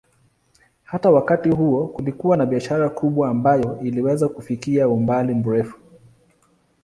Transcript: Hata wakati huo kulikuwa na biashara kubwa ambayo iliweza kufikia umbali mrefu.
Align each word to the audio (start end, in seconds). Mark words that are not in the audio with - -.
Hata 0.83 1.09
wakati 1.11 1.49
huo 1.49 1.87
kulikuwa 1.87 2.37
na 2.37 2.45
biashara 2.45 2.89
kubwa 2.89 3.29
ambayo 3.29 3.79
iliweza 3.81 4.29
kufikia 4.29 4.89
umbali 4.89 5.33
mrefu. 5.33 5.79